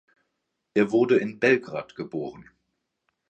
[0.73, 2.49] Er wurde in Belgrad geboren.